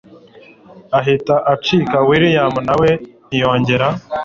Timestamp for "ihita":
0.99-1.35